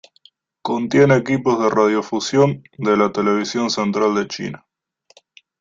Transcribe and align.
Contiene 0.63 1.15
equipos 1.15 1.59
de 1.59 1.69
radiodifusión 1.69 2.63
de 2.79 2.97
la 2.97 3.11
Televisión 3.11 3.69
Central 3.69 4.15
de 4.15 4.27
China. 4.27 4.65